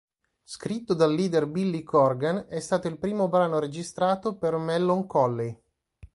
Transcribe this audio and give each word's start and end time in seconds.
Scritto 0.41 0.95
dal 0.95 1.13
leader 1.13 1.45
Billy 1.45 1.83
Corgan 1.83 2.47
è 2.49 2.57
stato 2.59 2.87
il 2.87 2.97
primo 2.97 3.27
brano 3.29 3.59
registrato 3.59 4.35
per 4.35 4.57
"Mellon 4.57 5.05
Collie". 5.05 5.61